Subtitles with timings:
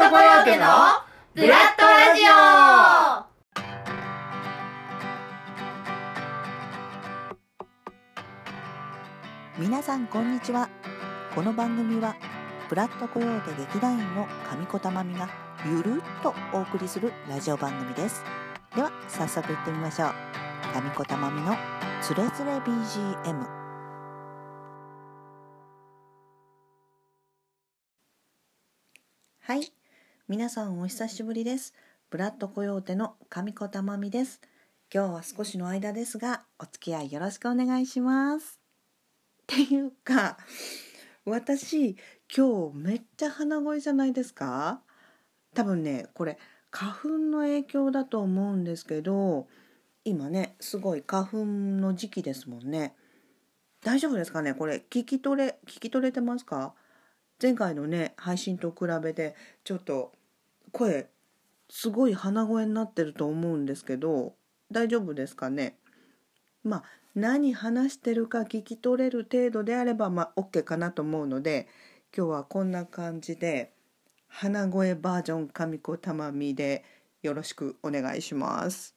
[0.00, 0.64] トコヨーテの
[1.34, 2.22] ブラッドラジ
[9.58, 9.60] オ。
[9.60, 10.70] 皆さんこんにちは。
[11.34, 12.16] この番組は
[12.70, 15.28] ブラッドコヨーテ劇団員の上子たまみが
[15.66, 18.24] ゆるっとお送りするラジオ番組です。
[18.74, 20.12] では早速行ってみましょう。
[20.74, 21.54] 上子たまみの
[22.00, 23.46] つれづれ BGM
[29.42, 29.79] はい。
[30.30, 31.74] 皆さんお久しぶりです。
[32.08, 34.40] ブラッドコヨーテの上子たまみです。
[34.94, 38.60] 今日は少しの間ですがお付き合いよろしくお願いします。
[39.42, 40.38] っていうか
[41.24, 41.96] 私
[42.32, 44.82] 今日めっちゃ鼻声じゃないですか？
[45.52, 46.38] 多分ねこれ
[46.70, 49.48] 花粉の影響だと思うんですけど
[50.04, 52.94] 今ねすごい花粉の時期ですもんね。
[53.82, 54.54] 大丈夫ですかね？
[54.54, 56.74] これ聞き取れ聞き取れてますか？
[57.42, 60.12] 前回のね配信と比べてちょっと
[60.72, 61.08] 声
[61.68, 64.34] すごい鼻声になってると思うんですけど
[64.70, 65.76] 大丈夫ですかね？
[66.64, 71.68] まあ何話してるか聞き取れる程度であればまあ OK かなと思うので
[72.16, 73.72] 今日はこんな感じで
[74.28, 76.84] 鼻声バージョン神子たまみで
[77.22, 78.94] よろしくお願いします。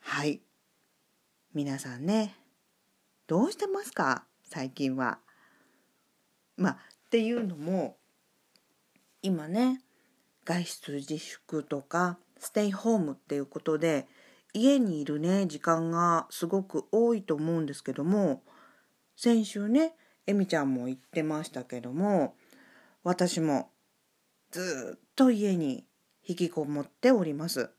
[0.00, 0.40] はい。
[1.54, 2.34] 皆さんね
[3.26, 4.24] どうしてますか？
[4.44, 5.18] 最近は。
[6.56, 6.76] まあっ
[7.10, 7.96] ていうのも
[9.22, 9.80] 今ね
[10.44, 14.06] 外出自粛とかステイホームっていうことで
[14.52, 18.42] 家にいるね時間がすごく多いと思うんですけども
[19.16, 19.94] 先週ね
[20.26, 22.34] えみちゃんも言ってましたけども
[23.04, 23.70] 私も
[24.50, 25.84] ずっと家に
[26.26, 27.70] 引きこもっております。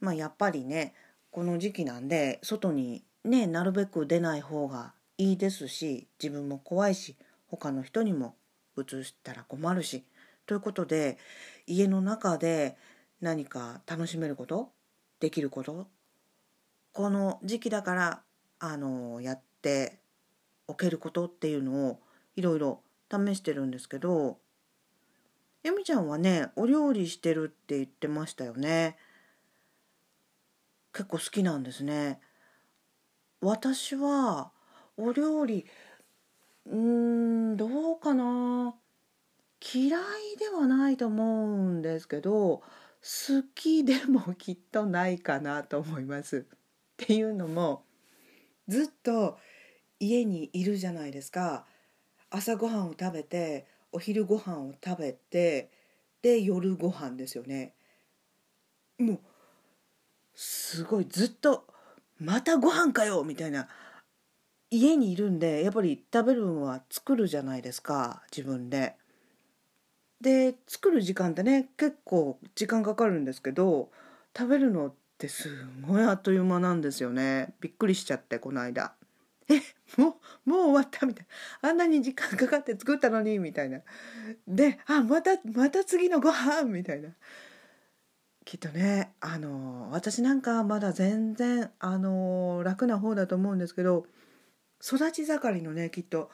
[0.00, 0.94] まあやっぱりね
[1.30, 7.16] この時期なんで外にねなるべく出ない方がいいですし自分も怖いし
[7.48, 8.34] 他の人にも
[8.80, 10.04] うつしたら困るし
[10.46, 11.18] ということで
[11.66, 12.76] 家の中で
[13.20, 14.70] 何か楽しめること
[15.20, 15.86] できること
[16.92, 18.22] この時期だから
[18.58, 20.00] あのやって
[20.66, 22.00] おけることっていうのを
[22.36, 24.38] いろいろ試してるんですけど
[25.62, 28.96] えみちゃんはねお料理してるって言ってましたよね。
[30.92, 32.18] 結構好きなんですね。
[33.40, 34.52] 私は
[34.96, 35.66] お料理
[36.70, 38.74] うーんどうかな
[39.74, 42.62] 嫌いではないと思うんですけど
[43.02, 46.46] 好きでもきっとないかなと思います。
[46.46, 46.56] っ
[46.96, 47.84] ていうのも
[48.68, 49.38] ずっと
[49.98, 51.66] 家にいるじゃないですか。
[52.30, 55.70] 朝ごはんを食べてお昼ご飯を食べて
[56.22, 57.74] で夜ご飯ですよね。
[58.98, 59.20] もう
[60.34, 61.66] すごいずっと
[62.18, 63.68] 「またご飯かよ!」みたいな
[64.70, 68.94] 家にいるんでやっぱり食べるのは作るじゃないですか自分で。
[70.20, 73.88] で作る時間ってね結構時間かかるんですけど
[74.36, 75.48] 食べるのってす
[75.80, 77.54] ごいあっという間なんですよね。
[77.60, 78.92] びっくりしちゃってこの間。
[79.48, 79.60] え
[80.00, 81.26] もうもう終わったみたい
[81.62, 81.70] な。
[81.70, 83.80] あんなに時間かかって作ったのにみたいな。
[84.46, 87.08] であまたまた次のご飯みたいな。
[88.44, 94.06] きっとねあの私なんかまだ全然あの楽な方だと思うんですけど
[94.82, 96.30] 育ち盛りのねきっと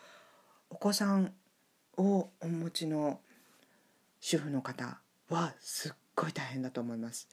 [0.71, 1.33] お子さん
[1.97, 3.21] をお持ちの
[4.21, 4.99] 主婦の方
[5.31, 7.29] はすっごい大変だと思います。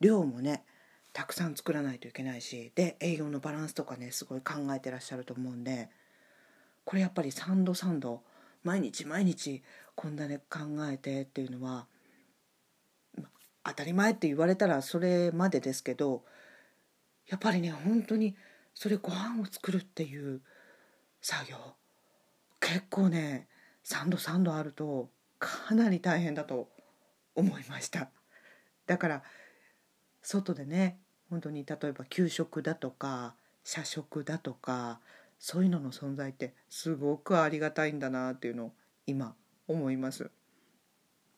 [0.00, 0.64] 量もね
[1.12, 5.88] たくさん作らないといけないしで栄養のバランスとかねすごい考えてらっしゃると思うんで
[6.84, 8.22] これやっぱり3度3度
[8.62, 9.62] 毎日毎日
[9.94, 11.86] こんなね考えてっていうのは
[13.64, 16.22] 当たり前って言われたらそれまでですけど
[17.28, 18.36] やっぱりね本当に
[18.76, 20.42] それご飯を作るっていう
[21.22, 21.56] 作業。
[22.60, 23.48] 結構ね
[23.84, 26.68] 3度3度あるとかなり大変だと
[27.34, 28.10] 思いました。
[28.86, 29.22] だから
[30.22, 30.98] 外でね
[31.30, 35.00] 本当に例えば給食だとか社食だとか
[35.38, 38.72] そういうのの存在ってすごくありがたいんだなっていうのを
[39.06, 39.34] 今
[39.66, 40.30] 思います。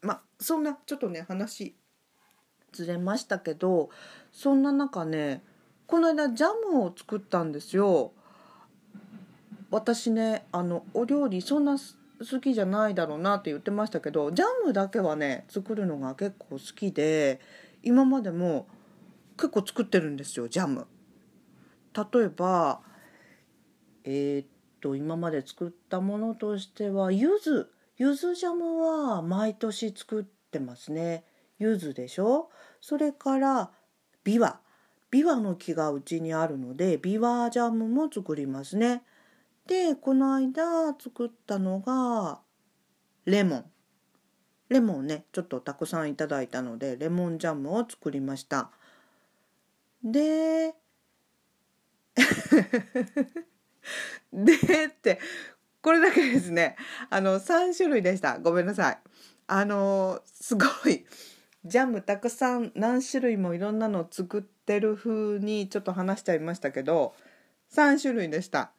[0.03, 1.77] まあそんなちょっとね話
[2.73, 3.91] ずれましたけど
[4.33, 5.43] そんな中ね
[5.89, 8.13] この間ジャムを作ったんですよ
[9.71, 17.41] 私ねあのお料理そんな好きじゃないだろうなって言ってましたけどジャムだけはね作るのが結構好きで
[17.83, 18.69] 今までも
[19.37, 20.87] 結構作ってるんですよジャム。
[21.95, 22.81] 例えば
[24.05, 24.47] えー、っ
[24.81, 31.25] と今まで作ったものとしては柚子柚子ジャムは毎年作ってますね。
[31.59, 32.51] 柚子でしょ？
[32.81, 33.71] それから
[34.23, 34.61] ビワ
[35.11, 39.03] ビワの木がうちにあるのでビワジャムも作りますね。
[39.67, 42.41] でこの間作ったのが
[43.25, 43.65] レモン。
[44.69, 48.71] レモンねちょっとたくさんいただいたのでレモンジャムを作りました。
[50.03, 50.75] で
[54.33, 55.19] でって
[55.81, 56.77] これだけですね。
[57.09, 58.39] あの3種類でした。
[58.39, 58.99] ごめんなさい。
[59.47, 61.07] あのすごい。
[61.65, 67.15] ジャムたくさん何種類もいろんなの作ってる風にちょっと話しちゃいましたけど
[67.73, 68.73] 3種類でした。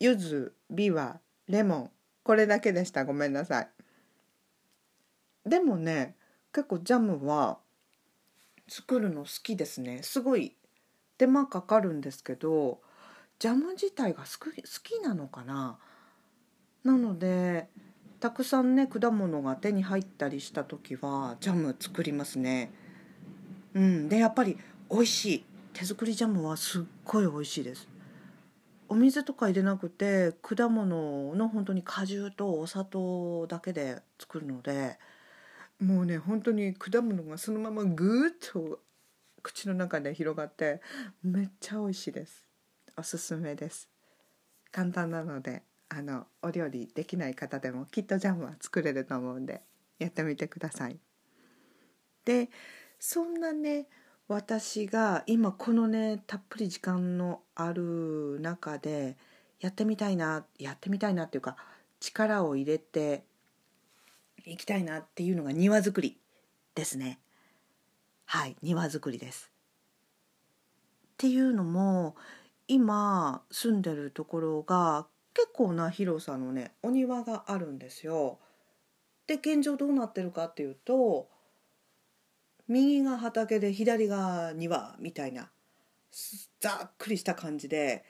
[0.00, 1.90] 柚子ビワレモン。
[2.22, 3.04] これだけでした。
[3.04, 3.68] ごめんなさい。
[5.46, 6.16] でもね
[6.52, 7.58] 結構ジャムは
[8.68, 10.02] 作るの好きですね。
[10.02, 10.56] すごい
[11.18, 12.80] 手間かかるんですけど
[13.38, 14.50] ジャム自体が好
[14.82, 15.78] きなのかな？
[16.82, 17.68] なので
[18.18, 22.72] たくさんね果物が手に入ったりした時はジャム作りますね。
[23.74, 24.08] うん。
[24.08, 25.44] でやっぱり美味しい。
[25.72, 27.88] 手作りジャムはすっごい美味しいです。
[28.88, 34.96] お水とか入れなくて果物の本当に果汁とお砂糖だけで作るので
[35.80, 38.78] もうね本当に果物がそのままぐーっと
[39.42, 40.80] 口の中で広がって
[41.22, 42.44] めっちゃ美味しいです。
[42.96, 43.88] おすすめです。
[44.70, 49.62] 簡単なのであのお料理できない方でもきっとジャムは作れると思うんで
[49.98, 51.00] やってみてください。
[52.24, 52.50] で
[53.00, 53.88] そんなね
[54.28, 59.16] 私が今このねたっぷり時間のある中で
[59.60, 61.56] やってみたいなやってみたいなっていうか
[62.00, 63.24] 力を入れて
[64.44, 66.18] いきたいなっていうのが庭作り
[66.74, 67.20] ですね。
[68.24, 69.52] はい庭作りです。
[71.14, 72.16] っていうのも
[72.66, 78.38] 今住んでるところが結構な広さのねお庭があるんですよ。
[79.28, 81.28] で現状どうなってるかっていうと
[82.68, 85.50] 右が畑で左が庭みたいな
[86.60, 88.04] ざっくりした感じで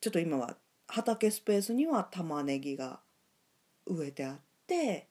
[0.00, 0.56] ちょっと今は
[0.88, 3.00] 畑スペースには玉ねぎが
[3.86, 5.08] 植えてあって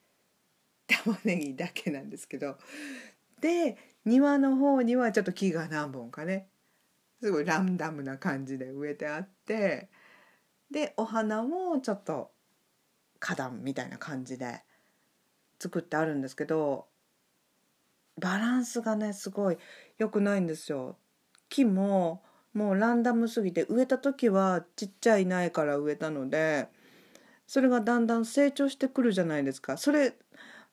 [0.88, 2.58] 玉ねぎだけなんですけど
[3.42, 6.48] で庭の方にはちょっと木が何本かね
[7.22, 9.90] すごいランダムな感じで植えてあって
[10.72, 12.32] でお花もちょっと
[13.20, 14.62] 花壇みたいな感じで
[15.60, 16.86] 作ってあるんですけど
[18.20, 19.58] バランスがねすごい
[19.98, 20.98] 良くないんですよ。
[21.50, 22.24] 木も
[22.54, 26.70] もうランダムすぎて植えた時はちっちゃい苗から植えたので
[27.48, 29.78] それがだんだん成長してくるじゃないですか。
[29.78, 30.14] それ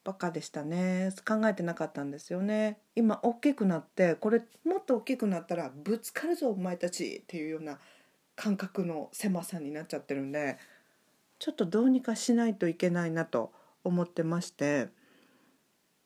[0.03, 1.11] バカでしたね。
[1.25, 2.79] 考えてなかったんですよね。
[2.95, 7.79] 今大きくなってこれもっと大きくなったらぶつかるぞお前たちっていうような
[8.35, 10.57] 感覚の狭さになっちゃってるんで
[11.39, 13.51] ちょっとどうにかしないといけないなと
[13.83, 14.89] 思ってまして。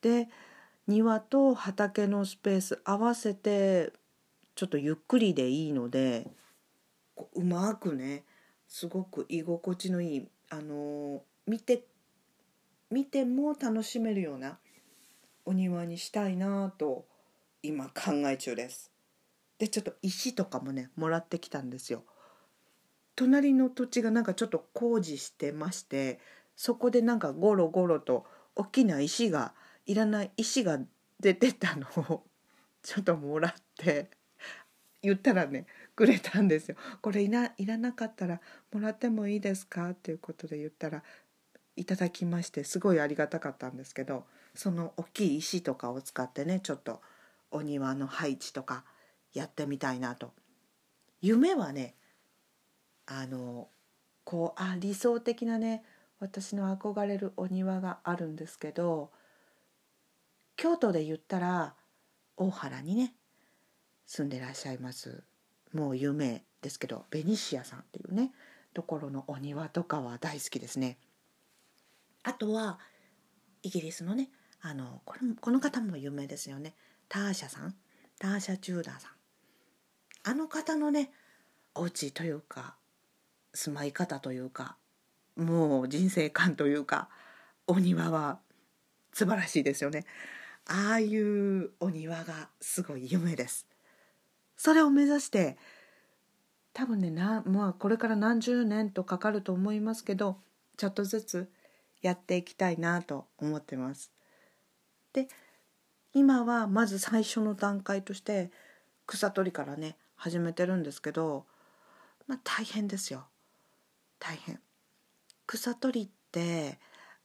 [0.00, 0.28] で
[0.88, 3.92] 庭と畑のスペース合わせて
[4.54, 6.26] ちょっとゆっくりでいいので
[7.34, 8.24] うまくね
[8.66, 11.84] すごく居心地のいいあの見て
[12.90, 14.58] 見ても楽しめるような
[15.44, 17.04] お庭にしたいなと
[17.62, 18.90] 今考え中です。
[19.58, 22.04] でちょっと石とかもねもらってきたんですよ。
[23.14, 26.18] 隣の土地がなんかちょっと工事してまして
[26.56, 28.24] そこでなんかゴロゴロと
[28.54, 29.52] 大きな石が
[29.88, 30.78] いらない石が
[31.18, 32.24] 出てたのを
[32.82, 34.10] ちょっともらって
[35.02, 36.76] 言ったらねくれたんですよ。
[37.00, 38.40] これいないらなかったら
[38.70, 39.90] もらってもいいですか？
[39.90, 41.02] っていうことで言ったら
[41.74, 47.00] いただきましてすごいありがたかったんですけどその大きい石とかを使ってねちょっと
[47.50, 48.84] お庭の配置とか
[49.32, 50.32] やってみたいなと。
[51.20, 51.94] 夢はね
[53.06, 53.68] あの
[54.24, 55.82] こうあ理想的なね
[56.20, 59.10] 私の憧れるお庭があるんですけど
[60.58, 61.74] 京都で言ったら
[62.36, 63.14] 大原にね
[64.06, 65.22] 住んでらっしゃいます。
[65.72, 68.32] もう有名ですけどベニシアさんっていうね
[68.74, 70.98] ところのお庭とかは大好きですね。
[72.24, 72.80] あとは
[73.62, 76.74] イギリスのねあのこれこの方も有名ですよね。
[77.08, 77.76] ターシャさん
[78.18, 79.12] ターシャ・チューダーさん。
[80.24, 81.12] あの方のね
[81.76, 82.74] お家というか
[83.54, 84.76] 住まい方というか
[85.36, 87.08] もう人生観というか
[87.68, 88.40] お庭は
[89.12, 90.04] 素晴らしいですよね。
[90.68, 93.66] ああいうお庭がすごい夢です
[94.56, 95.56] それを目指して
[96.74, 100.36] 多分ねな、まあ、これから何十年とかかると思いますけど
[100.76, 101.50] ちょっとずつ
[102.02, 104.12] やっていきたいなと思ってます。
[105.12, 105.26] で
[106.14, 108.52] 今はまず最初の段階として
[109.06, 111.46] 草取りからね始めてるんですけど、
[112.28, 113.26] まあ、大変ですよ
[114.20, 114.60] 大変。
[115.46, 116.78] 草取りって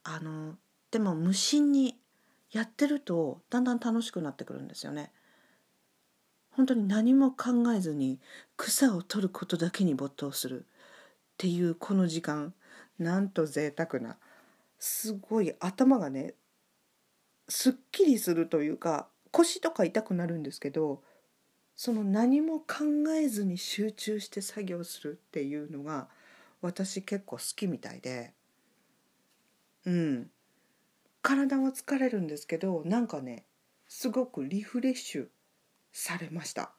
[0.03, 0.55] あの
[0.89, 1.97] でも無心に
[2.53, 5.11] やってるとだんだん楽しくなってくるんですよね。
[6.51, 8.19] 本当に何も考えずに
[8.55, 10.65] 草を取ることだけに没頭する。
[10.65, 10.65] っ
[11.37, 12.53] ていうこの時間。
[12.99, 14.17] なんと贅沢な
[14.79, 16.35] すごい頭がね
[17.49, 21.01] すっきりするというか腰とか痛くなるんですけど
[21.75, 22.85] その何も考
[23.19, 26.07] えずに集中して作業するっていうのが
[26.61, 28.33] 私結構好きみたいで。
[29.85, 30.29] うん。
[31.23, 33.45] 体は疲れるんですけどなんかね
[33.87, 35.27] すごくリフレッシュ
[35.91, 36.71] されました。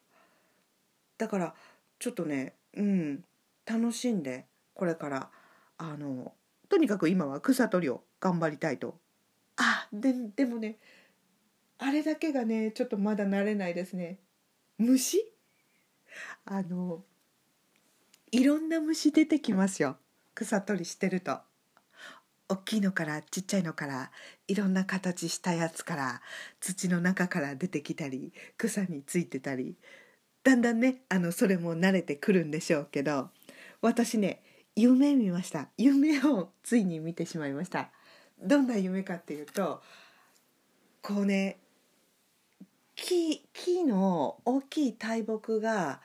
[1.19, 1.55] だから
[1.99, 3.25] ちょっとねうん
[3.67, 5.31] 楽しんでこれから
[5.79, 6.33] あの
[6.69, 8.99] とにかく今は草取りを頑張りたいと。
[9.57, 10.79] あででもね
[11.79, 14.19] あれだけがねちょっとまだ慣れないですね。
[14.79, 15.19] 虫？
[16.45, 17.03] あの
[18.31, 19.97] いろんな虫出てきますよ。
[20.35, 21.39] 草取りしてると。
[22.49, 24.11] 大きいのからちっちゃいのから
[24.49, 26.21] いろんな形したやつから
[26.61, 29.77] 土の中から出てきたり草についてたり
[30.43, 33.31] だんだんねあのそれも慣れてくるんでしょうけど
[33.81, 34.43] 私ね
[34.77, 35.69] 夢見ました。
[35.79, 37.91] 夢をついに見てしまいました。
[38.43, 39.81] どんな夢かっていうと
[41.01, 41.59] こうね
[42.97, 46.01] 木木の大きい大木が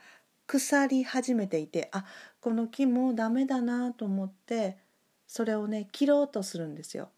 [0.45, 2.05] 腐り始めていてあ
[2.39, 4.77] この木もうダメだなと思って
[5.29, 7.09] それをね切ろうとするんですよ。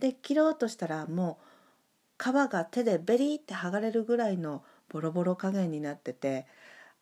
[0.00, 1.38] で切ろうとしたらも
[2.18, 6.46] う皮が手でベリーって剥がれるぐらいのボロボロ加減になってて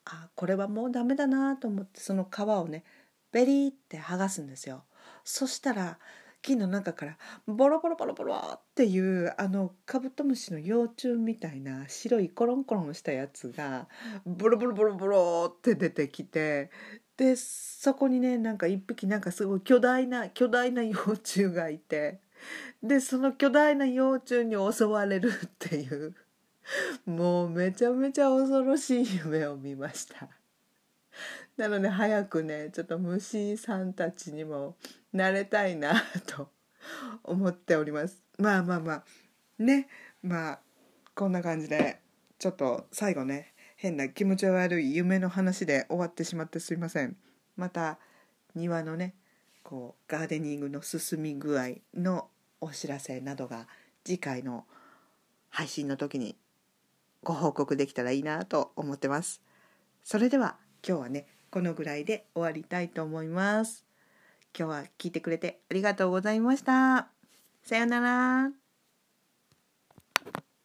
[0.04, 2.84] あこれはもうダメだなと思ってその皮をね
[3.32, 4.84] ベリーって剥がすんですよ。
[5.24, 5.98] そしたら
[6.42, 13.88] 木の中からボロボロボロボロっていうあのカブトムシの幼虫みたいな白いコロンコロンしたやつが
[14.26, 16.70] ボロボロボロボロって出てきて
[17.20, 22.18] でそこにねなんか一匹なんかすごい巨大な巨大な幼虫がいて
[22.82, 26.14] でその巨大な幼虫に襲われるっていう
[27.04, 30.28] もうめちゃめちゃ恐ろしい夢を見ました。
[31.58, 34.76] なので早くねちょっと虫さんたちにも
[35.14, 35.92] 慣れたいな
[36.26, 36.48] と
[37.22, 38.22] 思っております。
[38.38, 39.04] まあまあまあ。
[39.58, 39.88] ね。
[40.22, 40.58] まあ
[41.14, 42.00] こんな感じで
[42.38, 47.16] ちょっと最後ね変な気持ち悪い夢の話で終わってしまってすいません
[47.56, 47.98] また
[48.54, 49.14] 庭のね
[49.62, 52.28] こうガーデニングの進み具合の
[52.60, 53.66] お知らせなどが
[54.04, 54.64] 次回の
[55.48, 56.36] 配信の時に
[57.22, 59.40] ご報告できたらいいなと思ってます
[60.04, 60.56] それでは
[60.86, 63.84] 今日はねこのぐらいで終わりたいと思います。
[64.56, 67.08] 今日は聞いてくれてありがとうございました。
[67.62, 68.59] さようなら。